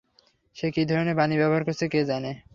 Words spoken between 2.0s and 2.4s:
জানে।